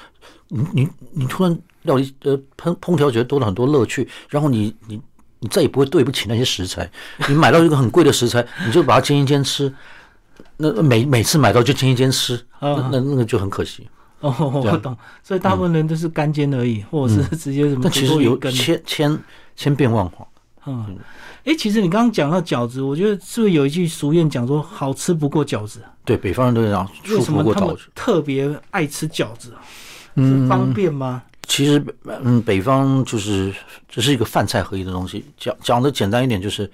[0.49, 5.01] 你你你突然料理呃烹烹调觉得多了很多乐趣，然后你你
[5.39, 6.89] 你再也不会对不起那些食材，
[7.27, 9.73] 你买到一个很贵的食材， 你就把它煎一煎吃，
[10.57, 13.87] 那那每每次买到就煎一煎吃，那那那个就很可惜。
[14.21, 18.51] 哦，我懂，所以大部分人都是干煎而已，或者是直接什么但其实有土豆鱼羹。
[18.51, 19.19] 千千
[19.55, 20.27] 千变万化。
[20.67, 20.97] 嗯，
[21.43, 26.89] 哎，其实你刚刚讲到饺子，我觉得是不是有一句俗谚讲说“好吃不过饺子对，北方人都这样，”？
[27.09, 27.89] 为舒什么他们服过饺子。
[27.93, 29.53] 特别爱吃饺子？
[30.15, 31.21] 嗯方便吗？
[31.47, 31.85] 其实，
[32.23, 33.53] 嗯，北方就是
[33.87, 35.23] 这是一个饭菜合一的东西。
[35.37, 36.69] 讲讲的简单一点，就是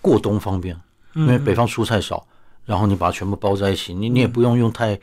[0.00, 0.78] 过冬方便，
[1.14, 2.24] 因为北方蔬菜少，
[2.64, 4.96] 然后你把它全部包在一起，你你也不用用太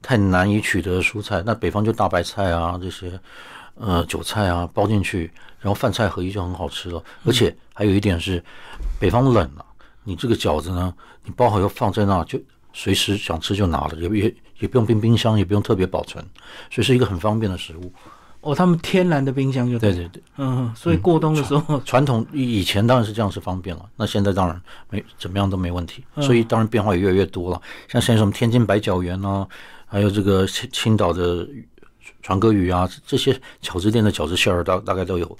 [0.00, 1.42] 太难以取得的蔬菜。
[1.44, 3.18] 那北方就大白菜啊这些，
[3.74, 5.32] 呃，韭菜啊包进去，
[5.64, 7.02] 然后饭菜合一就很好吃了。
[7.24, 8.44] 而且还有一点是，
[9.00, 9.64] 北方冷了、
[10.04, 10.92] 你这个饺子呢，
[11.24, 12.38] 你包好以后放在那就
[12.74, 16.22] 随时想吃就拿了，也也也不用冰冰箱，也不用特别保存，
[16.70, 17.90] 所以是一个很方便的食物。
[18.42, 20.22] 哦，他们天然的冰箱就对对对。
[20.36, 27.58] 嗯，所以过冬的时候，传统以以前当然是这样是方便了，那现在当然没怎么样都没问题，嗯所以当然变化也越来越多了。
[27.88, 29.48] 像现在什么天津白饺园啊，
[29.86, 31.48] 还有这个青青岛的
[32.22, 35.38] 船歌鱼啊，这些饺子店的饺子馅儿大大概都有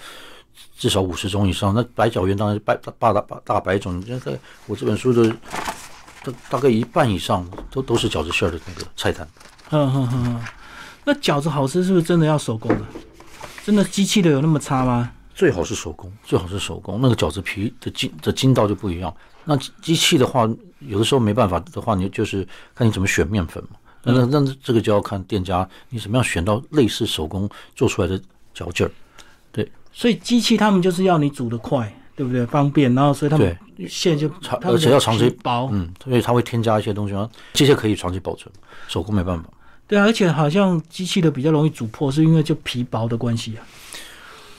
[0.77, 1.75] 至少五十种以上。
[1.75, 5.31] 那白饺园当然是白大大大大白种，这个我这本书的
[6.23, 9.27] 大大概一半以上都都是饺子馅儿的那个菜单。
[9.71, 10.45] 嗯哼哼哼。
[11.05, 12.85] 那饺子好吃是不是真的要手工的？
[13.65, 15.11] 真的机器的有那么差吗？
[15.35, 17.01] 最好是手工，最好是手工。
[17.03, 19.15] 那个饺子皮的筋的筋道就不一样。
[19.45, 20.49] 那机机器的话，
[20.81, 23.71] 有的时候没办法的话，你就是看你怎么选面粉嘛。
[24.05, 28.21] 那那那这个就要看店家你怎么样选到类似手工做出来的
[28.53, 28.91] 嚼劲儿。
[29.51, 32.45] 对所以机器他们就是要你煮的快，对不对？
[32.47, 33.57] 方便，然后所以他们
[33.89, 38.53] 线就长而且要长期的皮薄，嗯，所以它会添加一些东西，然后这些可以长期保存，
[38.89, 39.49] 手工没办法。
[39.87, 43.67] 对啊，而且好像机器的比较容易煮破，是因为就皮薄的关系啊。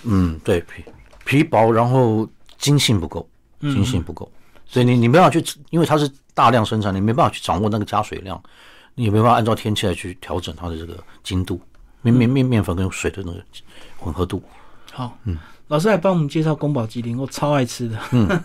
[0.04, 0.84] 嗯，对，皮
[1.26, 2.28] 皮薄，然后
[2.58, 3.28] 筋性不够，
[3.60, 4.32] 筋性不够，
[4.68, 8.42] 所以你你没办法去，因为它是大量生产，你没办法去掌握那个加水量，
[8.96, 11.60] 你也没办法按照天气来去调整它的这个精度，
[12.02, 13.44] 面面面面粉跟水的那个
[13.98, 14.42] 混合度。
[14.92, 18.00] 好，嗯，老师来帮我们介绍宫保鸡丁，我超爱吃的。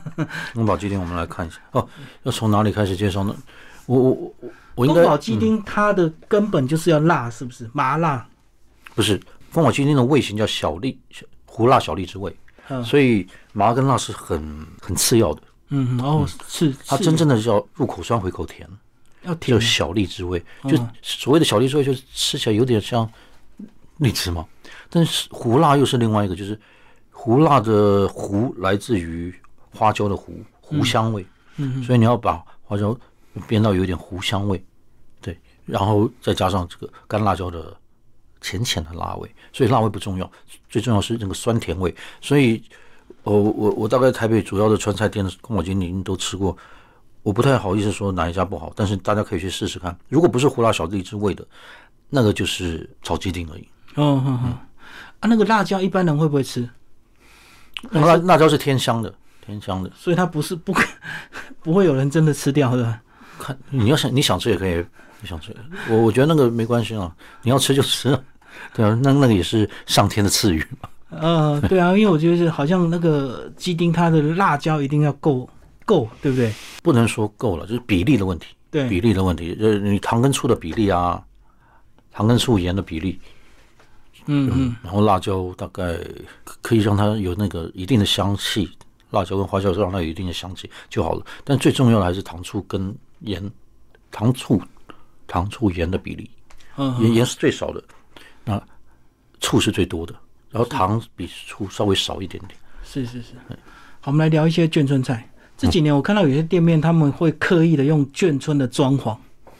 [0.53, 1.89] 宫保鸡丁，我们来看一下哦，
[2.25, 3.35] 要从哪里开始介绍呢？
[3.87, 7.71] 我我我我应宫保鸡丁它的根本就是要辣，是不是？
[7.73, 8.27] 麻辣。
[8.95, 9.21] 不是
[9.53, 12.37] 宫保鸡丁的味型叫小粒小胡辣小粒之味，
[12.69, 18.69] 嗯所以麻跟辣是很很次要的，嗯，哦，是是它真正的叫入口酸回口甜。
[19.22, 19.64] 要甜就。
[19.64, 23.09] 小荔枝味，就所谓的小荔枝味，就是吃起来有点像
[23.98, 24.46] 荔枝嘛。
[24.88, 26.59] 但是胡辣又是另外一个，就是
[27.11, 29.35] 胡辣的胡来自于
[29.72, 31.24] 花椒的胡胡香味，
[31.56, 32.96] 嗯所以你要把花椒
[33.48, 34.64] 煸到有点胡香味，
[35.20, 37.76] 对，然后再加上这个干辣椒的
[38.40, 40.30] 浅浅的辣味，所以辣味不重要，
[40.68, 41.94] 最重要是那个酸甜味。
[42.20, 42.62] 所以，
[43.22, 46.56] 我我我大概台北主要的川菜店的宫保鸡丁都吃过，
[47.22, 49.96] 我不太好意思说哪一家不好，但是大家可以去试试看。
[50.09, 51.46] 如果不是胡辣小荔枝味的，
[52.09, 53.68] 那个就是炒鸡丁而已。
[53.96, 56.68] 哦，哼哼，啊，那个辣椒一般人会不会吃？
[57.90, 59.12] 那辣辣椒是天香的，
[59.44, 59.90] 天香的。
[59.96, 60.83] 所以它不是不可
[61.62, 62.98] 不会有人真的吃掉的。
[63.38, 64.85] 看你要想你想吃也可以，
[65.20, 65.54] 你想吃，
[65.88, 68.20] 我我觉得那个没关系啊，你要吃就吃啊，
[68.74, 70.88] 对啊，那那个也是上天的赐予嘛。
[71.11, 75.48] 呃，对啊，因为我觉得是好像那个鸡丁它的辣椒一定要够
[75.90, 76.53] 够，对不对？
[76.85, 81.20] 不能说够了，就是比例的问题，对，比例的问题，呃，你糖跟醋的比例啊，
[82.12, 83.20] 糖跟醋盐的比例，
[84.26, 85.83] 嗯嗯，然后辣椒大概
[86.44, 88.70] 可可以让它有那个一定的香气，
[89.11, 91.26] 辣椒跟花椒让它有一定的香气就好了。
[91.42, 93.50] 但最重要的还是糖醋跟盐，
[94.12, 94.62] 糖醋
[95.26, 96.31] 糖醋盐的比例，
[96.76, 97.83] 嗯盐盐是最少的，
[98.44, 98.62] 那
[99.40, 100.14] 醋是最多的，
[100.50, 102.57] 然后糖比醋稍微少一点点。
[102.85, 103.35] 是是是。
[104.00, 105.30] 好，我们来聊一些眷村菜。
[105.61, 109.14] 这几年我看到有些店面他们会刻意的用眷村的装潢，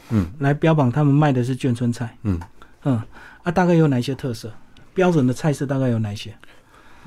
[0.09, 2.17] 嗯，来标榜他们卖的是眷村菜。
[2.23, 2.41] 嗯
[2.85, 3.03] 嗯，
[3.43, 4.51] 啊，大概有哪些特色？
[4.95, 6.35] 标准的菜式大概有哪些？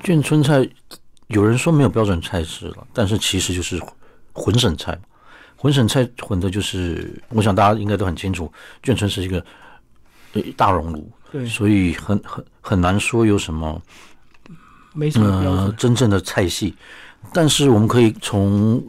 [0.04, 0.68] 眷村菜
[1.26, 3.82] 有人说没有标准菜式了，但是其实就是
[4.32, 5.00] 混省菜嘛。
[5.56, 8.52] 混省菜混的就是，我想大家应该都很清楚，
[8.82, 9.44] 眷村是一个
[10.34, 13.82] 呃大熔炉，对，所以很很很难说有什么
[14.92, 15.76] 没什么标呃准。
[15.76, 16.76] 真正的菜系。
[17.32, 18.82] 但是我们可以从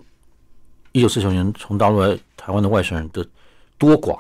[0.92, 3.26] 一九四九年从大陆来台湾的外省人的
[3.78, 4.18] 多寡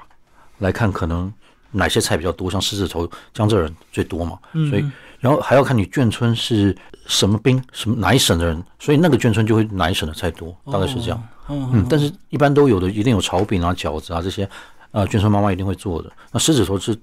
[0.59, 1.31] 来看，可能
[1.71, 4.85] 哪些菜比较多，像狮子头、江浙人最多嘛，嗯所以
[5.19, 6.75] 然后还要看你眷村是
[7.07, 11.23] 什么兵，什么哪一省的人，所以那个眷村就会哪一省的菜多，大概是这样。
[11.47, 14.47] 嗯嗯，但是一般都有的，一定有炒饼啊、饺子啊这些，
[14.91, 16.11] 呃，眷村妈妈一定会做的。
[16.31, 16.97] 那狮子头是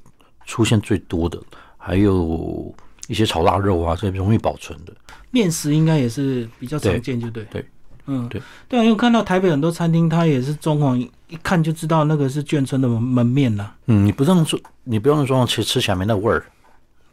[0.45, 1.41] 出现最多的，
[1.79, 2.75] 还有
[3.13, 4.93] 一些炒腊肉啊，这些容易保存的。
[5.31, 7.45] 面食应该也是比较常见，就对。
[7.51, 7.63] 对，
[8.07, 10.97] 嗯，对，对啊，因为我看到台北很多餐厅，它也是装潢，
[11.29, 13.71] 一看就知道那个是眷村的门门面呐。
[13.85, 16.43] 嗯，你不这么做，你不要那装，其实吃起来没那味儿。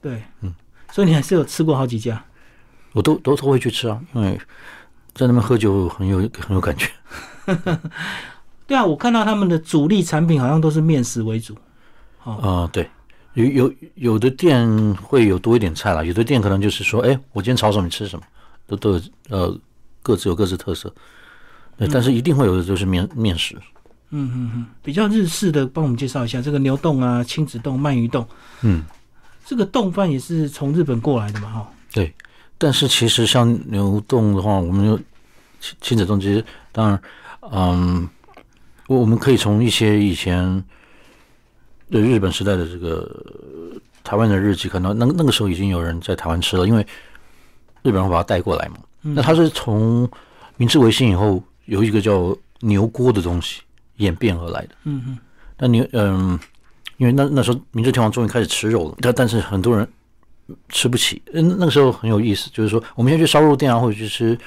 [0.02, 0.56] 对，嗯，
[0.90, 2.24] 所以你还是有吃过好几家。
[2.94, 4.40] 我都都都会去吃啊，因为
[5.14, 6.90] 在那边喝酒很有很有感觉。
[8.66, 11.58] 对啊，我看到他们的主力产品好像都是面食为主。
[12.24, 12.90] 啊、对，
[13.34, 18.26] 有有有的店会有多一点菜啦，有的店可能就是说，哎，我今天炒什么你吃什么，
[18.68, 19.60] 都都有呃
[20.02, 20.94] 各自有各自特色。
[21.78, 23.56] 对，但是一定会有的就是面面食。
[24.10, 28.28] 嗯嗯嗯，比较日式的，帮我们介绍一下这个牛冻啊、亲子冻、鳗鱼冻。
[28.64, 28.84] 嗯，
[29.46, 31.72] 这个冻饭也是从日本过来的嘛，哈。
[31.94, 32.14] 对。
[32.58, 34.98] 但是其实像牛冻的话，我们有
[35.62, 37.02] 亲亲子冻，其实当然，
[37.54, 38.10] 嗯，
[38.88, 40.62] 我我们可以从一些以前
[41.90, 42.98] 的日本时代的这个
[43.42, 46.82] 呃台湾的日记可能，那那个时候已经有人在台湾吃了，因为
[47.82, 48.78] 日本人会把它带过来嘛。
[49.02, 50.10] 那它是从
[50.58, 53.62] 明治维新以后有一个叫牛锅的东西
[53.98, 54.70] 演变而来的。
[54.84, 55.18] 嗯嗯，
[55.58, 56.38] 那牛嗯，
[56.98, 59.88] 因为那那时候明治天皇终于开始吃肉了，但但是很多人
[60.68, 61.22] 吃不起。
[61.34, 64.38] 嗯，那个时候很有意思，就是说我们先去烧肉店啊，或者去吃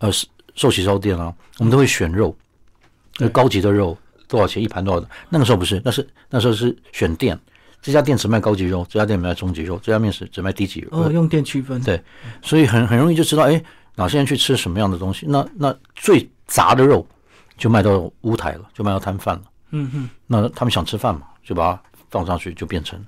[0.00, 2.36] 呃寿寿喜烧店啊，我们都会选肉，
[3.18, 3.96] 那高级的肉
[4.30, 5.08] 多少钱一盘多少的？
[5.28, 7.36] 那个时候不是，那是那时候是选店，
[7.82, 10.88] 这家店只卖高级肉，这家店卖中级肉，这家面食只卖低级肉。
[10.92, 11.82] 哦，用电区分。
[11.82, 12.00] 对
[12.40, 13.60] 所以很很容易就知道，哎，
[13.96, 15.26] 哪些人去吃什么样的东西。
[15.28, 17.04] 那那最杂的肉
[17.58, 19.42] 就卖到屋台了，就卖到摊贩了。
[19.72, 23.04] 嗯哼，那他们想吃饭嘛，就把它放上去，就变成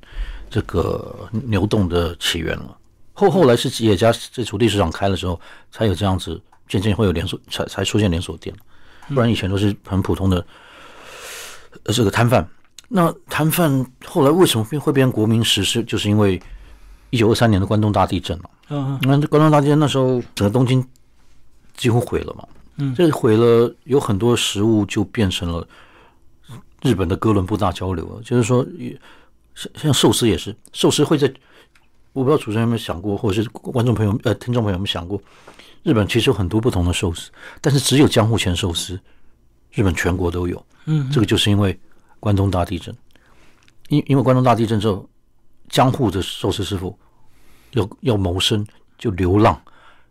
[0.50, 2.76] 这个牛洞的起源了。
[3.12, 8.52] 后后来是吉野家这土地市场开了之后，才有这样子，渐渐会有连锁，才才出现连锁店。
[9.08, 10.44] 不然以前都是很普通的，
[11.84, 12.46] 呃，这个摊贩。
[12.88, 15.64] 那摊贩后来为什么变会变国民食？
[15.64, 16.40] 是就是因为
[17.10, 18.44] 一九二三年的关东大地震了。
[18.68, 20.86] 嗯嗯那关东大地震那时候，整个东京
[21.74, 22.46] 几乎毁了嘛。
[22.76, 25.66] 嗯这毁了，有很多食物就变成了
[26.82, 28.22] 日本的哥伦布大交流了。
[28.22, 28.98] 就是说，也
[29.54, 31.32] 像像寿司也是，寿司会在，
[32.12, 35.20] 我不知道主持人有没有想过，或者是观众朋友呃听众朋友有没有想过，
[35.82, 37.30] 日本其实有很多不同的寿司，
[37.60, 38.98] 但是只有江户前寿司，
[39.72, 40.64] 日本全国都有。
[40.86, 41.78] 嗯，这个就是因为
[42.20, 42.94] 关东大地震，
[43.88, 45.08] 因因为关东大地震之后，
[45.68, 46.96] 江户的寿司师傅
[47.72, 48.66] 要要谋生，
[48.98, 49.60] 就流浪，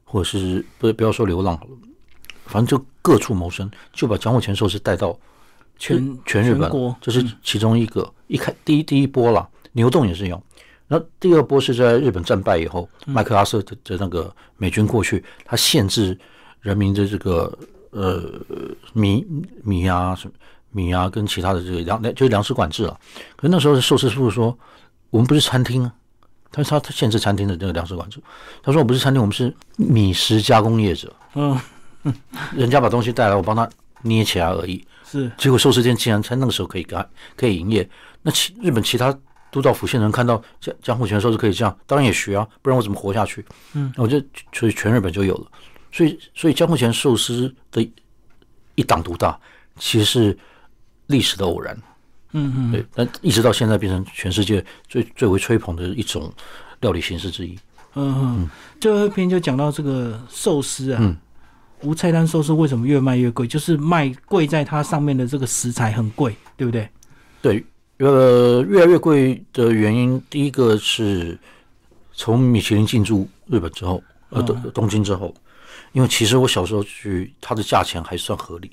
[0.04, 1.72] 或者是不不要说流浪好了，
[2.46, 5.18] 反正就各处谋生，就把江户前寿司带到
[5.78, 6.72] 全全日本，
[7.02, 8.12] 这是其中一个。
[8.28, 10.42] 一开第一第一波啦，牛洞也是一样。
[10.88, 16.18] 然后第二波是在日本战败以后，麦克阿瑟的的那个美军过去，他限制
[16.62, 17.58] 人民的这个
[17.92, 18.24] 呃
[18.94, 19.26] 米
[19.64, 20.34] 米啊什么
[20.72, 23.00] 米啊，跟其他的这个粮就是粮食管制了。
[23.36, 24.58] 可是那时候寿司师傅说，
[25.10, 25.94] 我们不是餐厅啊，
[26.52, 28.20] 他说他他限制餐厅的这个粮食管制。
[28.64, 31.14] 他说我不是餐厅，我们是米食加工业者。
[31.36, 31.60] 嗯，
[32.56, 33.70] 人家把东西带来，我帮他
[34.02, 34.84] 捏起来而已。
[35.04, 37.90] 是结果寿司店竟然在那个时候可以干可以营业，
[38.22, 39.14] 那其日本其他
[39.52, 43.46] 都道府县人看到江江户前寿司可以这样，当然也学啊，不然我怎么活下去？
[43.74, 45.48] 嗯，我觉得所以全日本就有了，
[45.92, 47.88] 所以所以江户前寿司的
[48.76, 49.40] 一党独大，
[49.78, 50.38] 其实是
[51.08, 51.78] 历史的偶然。
[52.34, 56.32] 嗯嗯，对，但一直到现在变成全世界最最为吹捧的一种
[56.80, 57.58] 料理形式之一。
[57.96, 58.50] 嗯嗯，
[58.80, 61.18] 最后一篇就讲到这个寿司啊，嗯
[61.82, 63.46] 无菜单寿司为什么越卖越贵？
[63.46, 66.88] 就是卖贵在它上面的这个食材很贵，对不对？
[67.42, 67.66] 对，
[67.98, 71.38] 呃，越来越贵的原因，第一个是
[72.14, 75.34] 从米其林进驻日本之后，呃，东东京之后，
[75.94, 78.72] 因为其实我小时候去，它的价钱还算合理，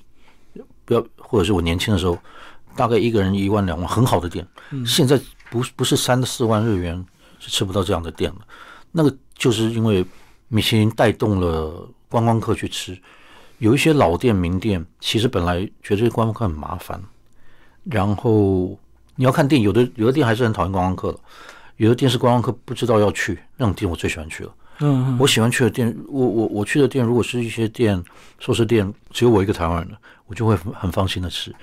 [0.84, 2.18] 不要或者是我年轻的时候，
[2.76, 4.46] 大概一个人一万两万，很好的店，
[4.86, 7.04] 现在不不是三四万日元
[7.38, 8.38] 是吃不到这样的店了，
[8.92, 10.04] 那个就是因为
[10.48, 12.96] 米其林带动了观光客去吃，
[13.58, 17.02] 有一些老店名店，其实本来觉得观光客很麻烦。
[17.84, 18.78] 然后
[19.16, 21.18] 你要看店，有的有的店还是很讨厌观光客的，
[21.78, 24.54] 有的店是观光客不知道要去，那种店我最喜欢去了。
[24.80, 28.02] 嗯嗯我喜欢去的店，我我我去的店，如果是一些店
[28.38, 31.54] 寿司店，只有我一个台湾人的，我就会很很放心的吃。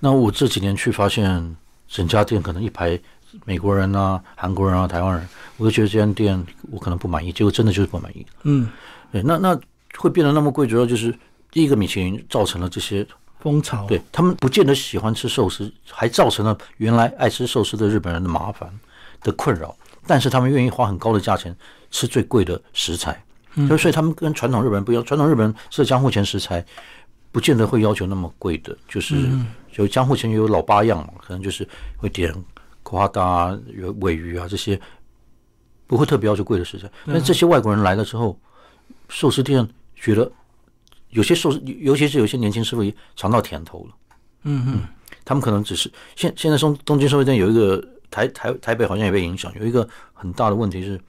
[0.00, 2.98] 那我这几年去发现，整家店可能一排
[3.44, 8.26] 美国人啊、韩国人啊、台湾人，我就觉得这间店我可能不满意，结果真的就是不满意。
[8.42, 8.68] 嗯，
[9.12, 9.58] 对，那那
[9.96, 11.14] 会变得那么贵，主要就是
[11.50, 13.06] 第一个米其林造成了这些
[13.40, 18.68] 风潮，对他们不见得喜欢吃寿司，还造成了原来爱吃寿司的日本人的麻烦
[19.22, 19.76] 的困扰。
[20.08, 21.54] 但是他们愿意花很高的价钱
[21.90, 23.22] 吃最贵的食材，
[23.54, 25.04] 所以所以他们跟传统日本人不一样。
[25.04, 26.64] 传统日本人吃江户前食材，
[27.30, 29.28] 不见得会要求那么贵的，就是
[29.70, 31.68] 就江户前有老八样嘛，可能就是
[31.98, 32.34] 会点
[32.82, 34.80] 夸大啊、有尾鱼啊这些，
[35.86, 36.90] 不会特别要求贵的食材。
[37.06, 38.40] 但这些外国人来了之后，
[39.08, 40.32] 寿司店觉得
[41.10, 43.94] 有些寿司，尤其是有些年轻师傅也尝到甜头了。
[44.44, 44.80] 嗯嗯
[45.24, 51.00] 他们可能只是现现在东东京寿司店有一个台台台北好像也被影响，有一个很大的问题是，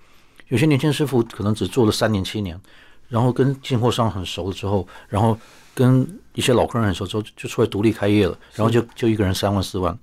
[0.48, 2.60] 有些年轻师傅可能只做了三年七年，
[3.08, 5.38] 然后跟进货商很熟了之后，然后
[5.74, 9.98] 跟一些老客人很熟之后，就出来独立开业了，然后就就一个人三万四万，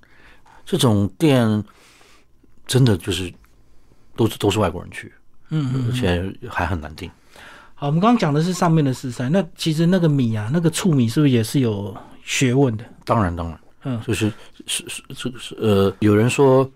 [0.65, 1.63] 这种店
[2.65, 3.31] 真的就是
[4.15, 5.13] 都是都是外国人去，
[5.49, 5.87] 嗯嗯。
[5.89, 7.09] 而且还很难订。
[7.75, 12.83] 好，我们刚刚讲的是上面的食材，那其实那个米啊，那个醋米是不是也是有学问的？
[13.05, 14.33] 当然，当然，嗯就是
[14.65, 16.67] 是是这个是呃，有人说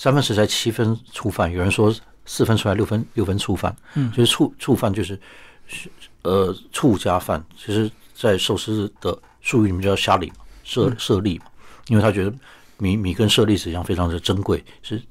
[0.00, 5.20] 三分食材七分醋饭，有人说四分出来六分六分醋饭，嗯就是醋醋饭就是
[5.66, 5.90] 是
[6.22, 11.44] 呃醋加饭，其实在寿司的术语里面叫虾粒嘛，舍舍利嘛，
[11.88, 12.32] 因为他觉得
[12.78, 15.02] 米米跟舍利实际上非常的珍贵，是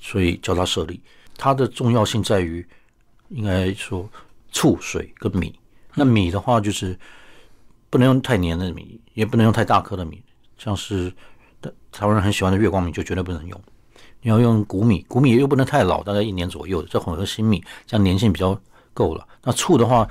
[0.00, 1.00] 所以叫它舍利。
[1.38, 2.66] 它的重要性在于，
[3.28, 4.10] 应该说
[4.50, 5.56] 醋水跟米。
[5.94, 6.98] 那米的话就是
[7.88, 10.20] 不能用太黏的米，也不能用太大颗的米，
[10.58, 11.12] 像是
[11.92, 13.62] 台湾人很喜欢的月光米就绝对不能用。
[14.22, 18.58] 你要用谷米，谷米又不能太老，大概一年左右的，再混合新米，这样粘性比较
[18.92, 19.26] 够了。
[19.42, 20.08] 那醋的话，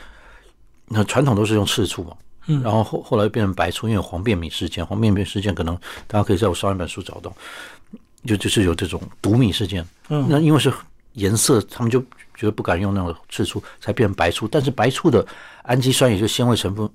[0.88, 5.76] 那传统都是用赤醋嘛，嗯然后后后来变成白醋，因为黄变米事件，黄便米事件可能
[6.08, 7.32] 大家可以在我上一本书找到，
[8.26, 9.86] 就就是有这种毒米事件。
[10.08, 10.74] 嗯那因为是
[11.14, 12.00] 颜色，他们就
[12.34, 14.48] 觉得不敢用那种赤醋，才变成白醋。
[14.48, 15.26] 但是白醋的
[15.64, 16.90] 氨基酸也就是纤维成分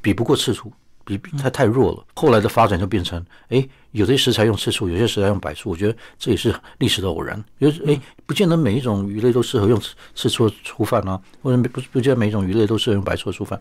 [0.00, 0.72] 比不过赤醋，
[1.16, 2.04] 比比它太弱了。
[2.14, 5.70] 后来的发展就变成，哎，有些食材用赤醋，有些食材用白醋。
[5.70, 7.42] 我觉得这也是历史的偶然。
[7.58, 13.58] 就是哎，不见得每一种鱼类都适合用赤赤醋的醋饭啊，或者不不见得每一种鱼类都适合用白醋的醋饭。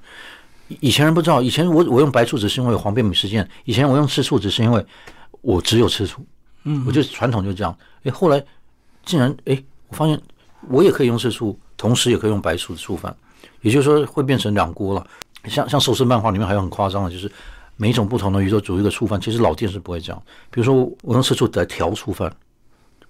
[0.67, 4.85] 以以前人不知道，以前我我用白醋只是因为有黄变米事件，以前我用赤醋只是因为
[5.41, 6.25] 我只有赤醋。
[6.69, 7.73] 嗯我就传统就这样。
[8.03, 8.43] 哎，后来
[9.05, 10.19] 竟然哎，我发现
[10.67, 13.15] 我也可以用赤醋，同时也可以用白醋的醋饭，
[13.61, 15.07] 也就是说会变成两锅了。
[15.49, 17.31] 像像寿司漫画里面还有很夸张的，就是
[17.75, 19.19] 每一种不同的鱼都煮一个醋饭。
[19.19, 22.31] 其实老店是不会这样，比如说我用色素来调醋饭，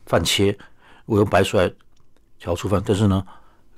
[0.06, 0.58] 饭切，
[1.06, 1.72] 我用白醋来
[2.40, 3.24] 调醋饭，但是呢，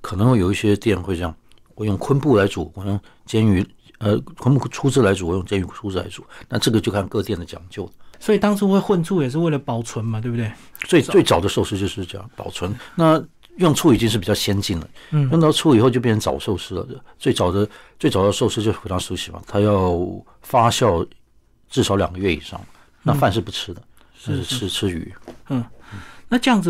[0.02, 1.36] 可能会有一些店会这样，
[1.76, 3.66] 我用昆布来煮，我用煎鱼
[4.00, 6.24] 呃昆布粗汁来煮，我用煎鱼粗汁来煮。
[6.48, 7.90] 那这个就看各店的讲究。
[8.20, 10.52] 所以当初会混醋也是为了保存嘛，对不对？
[10.82, 12.76] 最最早的寿司就是这样保存。
[12.96, 13.18] 那
[13.60, 16.86] 用醋已经是比较先进了，嗯用到醋以后就变成早寿司了。
[17.18, 17.68] 最早的
[18.00, 19.98] 最早的寿司就是回到寿司嘛，它要
[20.42, 21.08] 发酵
[21.70, 22.60] 至少两个月以上。
[23.02, 23.82] 那饭是不吃的，
[24.18, 25.14] 是是吃吃鱼。
[25.48, 25.64] 嗯
[26.28, 26.70] 那这样子，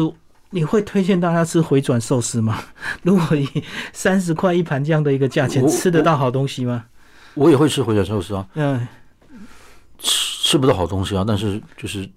[0.51, 2.63] 你会推荐大家吃回转寿司吗？
[3.03, 3.47] 如果以
[3.93, 6.85] 三十块一盘这样的一个价钱，吃得到好东西吗？
[7.33, 8.87] 我也会吃回转寿司啊，嗯，
[9.99, 12.09] 吃吃不到好东西啊，但是就是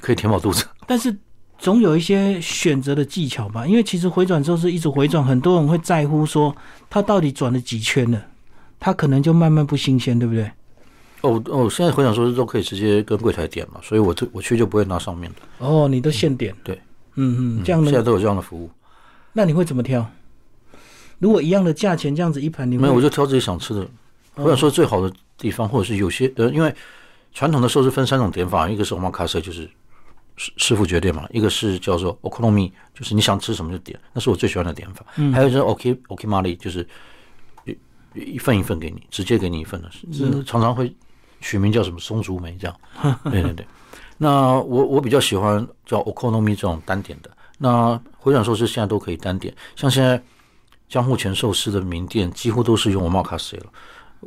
[0.00, 0.64] 可以填饱肚子。
[0.86, 1.16] 但是
[1.62, 6.52] 总有一些选择的技巧吧，因为其实回转寿司一直回转，很多人会在乎说
[6.90, 8.20] 它到底转了几圈了，
[8.80, 10.50] 它可能就慢慢不新鲜，对不对？
[11.20, 15.64] 哦哦，现在回转寿司都可以直接跟柜台点嘛，所以我这我去就不会拿上面的。
[15.64, 16.74] 哦，你都现点，对，
[17.14, 18.68] 嗯嗯，这样的，现在都有这样的服务。
[19.32, 20.04] 那你会怎么挑？
[21.20, 23.86] 如果一样的价钱，这样子一盘，没有，我就挑自己想吃的。
[24.34, 26.74] 我想说最好的地方，或者是有些呃，因为
[27.32, 29.70] 传统的寿司分三种点法，一个是 omakase，就是
[30.36, 35.04] 师师傅决定嘛；一个是叫做 okonomi，就是你想吃什么就点，那是我最喜欢的点法。
[35.16, 36.86] 嗯还有就是 ok okimari，就是
[37.64, 37.76] 一
[38.34, 40.94] 一份一份给你，直接给你一份的，是常常会
[41.40, 42.76] 取名叫什么松竹梅这样。
[43.30, 43.66] 对对对。
[44.18, 47.30] 那我我比较喜欢叫 okonomi 这种单点的。
[47.58, 50.20] 那回转寿司现在都可以单点，像现在
[50.88, 53.66] 江户前寿司的名店几乎都是用 omakase 了。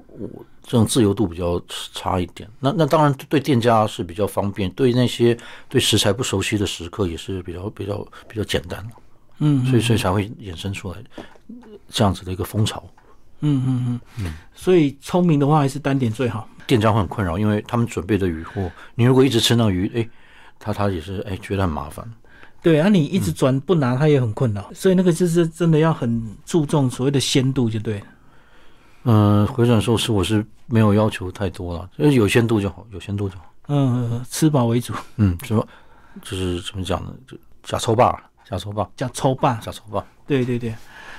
[0.08, 1.62] 我这种自由度比较
[1.94, 5.38] 差一点，那那当然对店家是比较方便，对那些
[5.70, 8.86] 对食材不熟悉的食客也是比较比较比较简单
[9.40, 10.98] 嗯，所以所以才会衍生出来
[11.90, 12.84] 这样子的一个风潮。
[13.42, 16.48] 嗯嗯嗯嗯，所以聪明的话还是单点最好。
[16.66, 20.10] 店家会很困扰，因为他们准备的鱼货，你如果一直吃那鱼，哎，
[20.58, 22.10] 他他也是哎觉得很麻烦。
[22.64, 28.06] 对啊，你一直转不拿，他也很困扰，所以那个就是真的要很注重所谓的鲜度就对了。
[29.06, 33.46] 嗯，回转寿司我是没有要求太多了，就是有限度就好，有限度就好。
[33.68, 34.94] 嗯，吃饱为主。
[35.18, 35.66] 嗯，什么
[36.22, 37.14] 就是怎么讲呢？
[37.28, 38.12] 就假抽霸，
[38.50, 39.54] 假抽霸，假抽霸。
[39.56, 40.06] 假抽霸。
[40.28, 40.74] 对对对，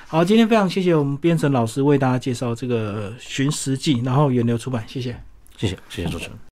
[0.08, 5.16] 好，今天非常谢谢我们编程老师为大家介绍这个《寻食记》，然后源流出版，谢谢，
[5.56, 6.36] 谢谢，谢谢主持人。